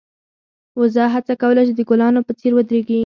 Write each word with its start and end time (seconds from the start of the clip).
وزه 0.79 1.03
هڅه 1.13 1.33
کوله 1.41 1.61
چې 1.67 1.73
د 1.75 1.81
ګلانو 1.89 2.21
په 2.27 2.33
څېر 2.39 2.51
ودرېږي. 2.55 2.99